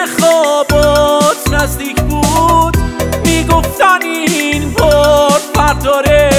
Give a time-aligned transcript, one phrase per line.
[0.00, 2.76] انتخابات نزدیک بود
[3.24, 6.30] می‌گفتن این پر داره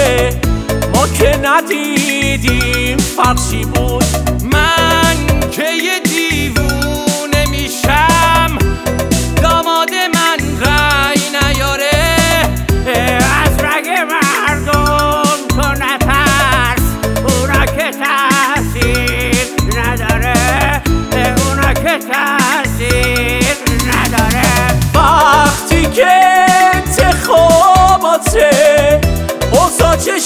[0.96, 4.01] ما که ندیدیم فرشی بود.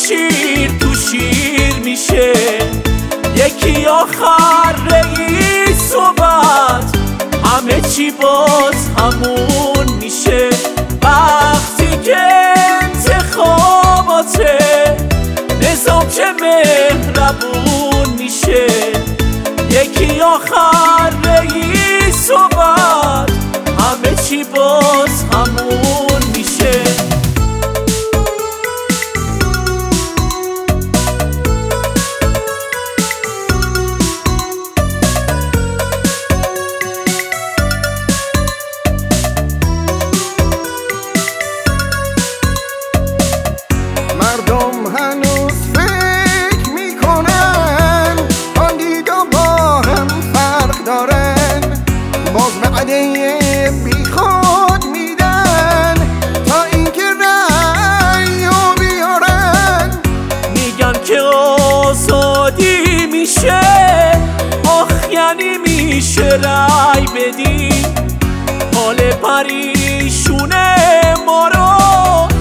[0.07, 2.33] شیر تو شیر میشه.
[3.35, 6.97] یکی آخر رئیس صحبت.
[7.43, 10.49] همه چی باز همون میشه.
[11.03, 12.17] وقتی که
[12.81, 14.57] انتخاباته
[15.61, 17.64] نظام چه مهربون
[52.85, 55.95] وعده بی خود میدن
[56.45, 59.91] تا اینکه رأی و بیارن.
[60.53, 63.61] میگن که آزادی میشه.
[64.67, 67.85] آخ یعنی میشه رای بدی.
[68.75, 70.75] حال پریشونه
[71.25, 72.34] ما رو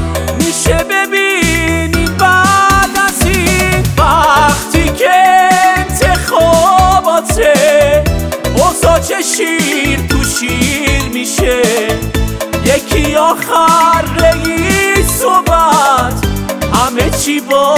[11.40, 11.62] میشه.
[12.64, 16.26] یکی آخر رئیس صحبت
[16.72, 17.73] همه چی باز